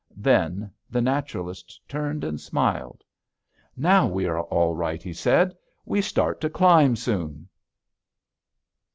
[0.17, 3.03] Then the naturalist turned and smiled.
[3.77, 5.55] "Now we are all right," he said.
[5.87, 7.47] "_We start to climb soon!